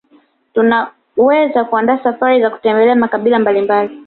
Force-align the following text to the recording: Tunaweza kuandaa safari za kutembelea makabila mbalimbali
Tunaweza 0.53 1.63
kuandaa 1.65 2.03
safari 2.03 2.41
za 2.41 2.49
kutembelea 2.49 2.95
makabila 2.95 3.39
mbalimbali 3.39 3.99